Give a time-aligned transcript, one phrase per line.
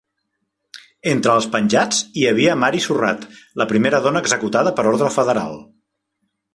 [1.11, 3.31] Entre els penjats hi havia Mary Surratt,
[3.63, 5.59] la primera dona executada per ordre federal.